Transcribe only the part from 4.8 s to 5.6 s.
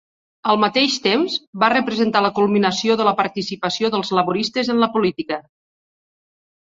la política.